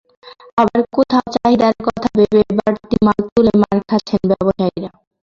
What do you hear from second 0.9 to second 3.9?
কোথাও চাহিদার কথা ভেবে বাড়তি মাল তুলে মার